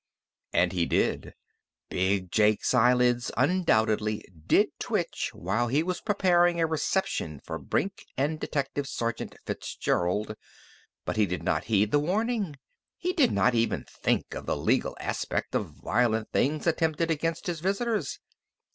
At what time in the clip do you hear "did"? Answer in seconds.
0.87-1.35, 4.47-4.69, 11.27-11.43, 13.13-13.31